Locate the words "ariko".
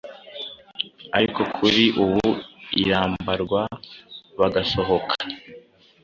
1.17-1.41